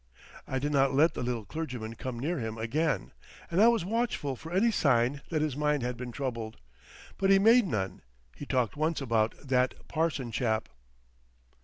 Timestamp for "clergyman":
1.45-1.93